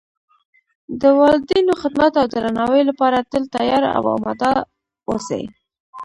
د 1.01 1.03
والدینو 1.21 1.73
خدمت 1.81 2.13
او 2.21 2.25
درناوۍ 2.33 2.81
لپاره 2.89 3.27
تل 3.31 3.43
تیار 3.55 3.83
او 3.95 4.03
آماده 4.15 4.51
و 4.61 4.65
اوسئ 5.09 5.43